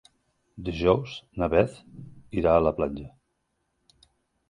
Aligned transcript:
Dijous 0.69 1.13
na 1.43 1.51
Beth 1.55 1.77
irà 2.43 2.57
a 2.57 2.67
la 2.71 2.75
platja. 2.83 3.09